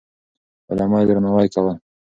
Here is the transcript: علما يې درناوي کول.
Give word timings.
علما 0.69 0.97
يې 1.01 1.05
درناوي 1.09 1.47
کول. 1.53 1.75